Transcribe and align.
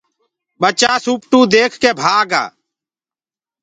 ڀچآ 0.61 0.93
سوپٽوُ 1.03 1.39
ديک 1.51 1.71
ڪي 1.81 1.89
ڀآگ 1.99 2.25
گآ۔ 2.31 2.43